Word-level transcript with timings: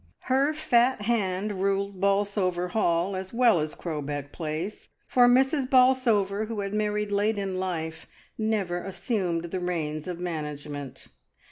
Her 0.31 0.51
fat 0.51 1.03
hand 1.03 1.61
ruled 1.61 2.01
Bolsover 2.01 2.69
Hall 2.69 3.15
as 3.15 3.31
well 3.33 3.59
as 3.59 3.75
Crowbeck 3.75 4.31
Place, 4.31 4.89
for 5.05 5.27
Mrs. 5.27 5.69
Bolsover, 5.69 6.45
who 6.45 6.61
had 6.61 6.73
married 6.73 7.11
late 7.11 7.37
in 7.37 7.59
life, 7.59 8.07
never 8.35 8.81
assumed 8.81 9.51
the 9.51 9.59
reins 9.59 10.07
of 10.07 10.19
management. 10.19 11.09